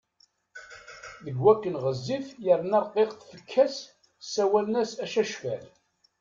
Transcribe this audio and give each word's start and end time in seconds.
Deg 1.23 1.35
wakken 1.43 1.75
ɣezzif 1.83 2.25
yerna 2.45 2.79
rqiqet 2.85 3.19
tfekka-s 3.29 3.77
ssawalen-as 4.25 4.91
Acacfal. 5.03 5.63